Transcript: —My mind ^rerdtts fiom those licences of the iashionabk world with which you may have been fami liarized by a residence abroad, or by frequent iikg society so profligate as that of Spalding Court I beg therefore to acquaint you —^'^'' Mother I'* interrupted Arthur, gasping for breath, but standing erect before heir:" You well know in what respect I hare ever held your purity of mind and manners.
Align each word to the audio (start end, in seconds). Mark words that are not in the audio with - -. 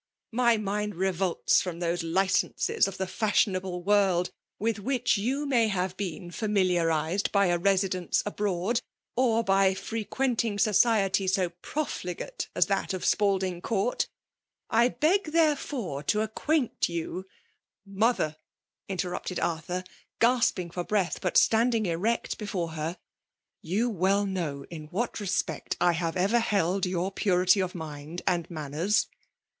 —My 0.31 0.57
mind 0.57 0.95
^rerdtts 0.95 1.61
fiom 1.61 1.79
those 1.79 2.01
licences 2.01 2.87
of 2.87 2.97
the 2.97 3.05
iashionabk 3.05 3.83
world 3.85 4.31
with 4.57 4.79
which 4.79 5.15
you 5.15 5.45
may 5.45 5.67
have 5.67 5.95
been 5.95 6.31
fami 6.31 6.65
liarized 6.67 7.31
by 7.31 7.45
a 7.49 7.59
residence 7.59 8.23
abroad, 8.25 8.81
or 9.15 9.43
by 9.43 9.75
frequent 9.75 10.39
iikg 10.39 10.59
society 10.59 11.27
so 11.27 11.49
profligate 11.61 12.49
as 12.55 12.65
that 12.65 12.95
of 12.95 13.05
Spalding 13.05 13.61
Court 13.61 14.07
I 14.71 14.89
beg 14.89 15.33
therefore 15.33 16.01
to 16.01 16.21
acquaint 16.21 16.89
you 16.89 17.27
—^'^'' 17.91 17.93
Mother 17.99 18.37
I'* 18.39 18.91
interrupted 18.93 19.39
Arthur, 19.39 19.83
gasping 20.19 20.71
for 20.71 20.83
breath, 20.83 21.21
but 21.21 21.37
standing 21.37 21.85
erect 21.85 22.39
before 22.39 22.73
heir:" 22.73 22.97
You 23.61 23.87
well 23.87 24.25
know 24.25 24.65
in 24.71 24.85
what 24.87 25.19
respect 25.19 25.77
I 25.79 25.91
hare 25.91 26.13
ever 26.15 26.39
held 26.39 26.87
your 26.87 27.11
purity 27.11 27.59
of 27.59 27.75
mind 27.75 28.23
and 28.25 28.49
manners. 28.49 29.05